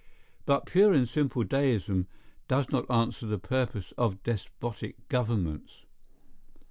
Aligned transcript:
But 0.47 0.65
pure 0.65 0.93
and 0.93 1.07
simple 1.07 1.43
deism 1.43 2.07
does 2.47 2.71
not 2.71 2.89
answer 2.89 3.27
the 3.27 3.37
purpose 3.37 3.93
of 3.99 4.23
despotic 4.23 5.07
governments. 5.09 5.85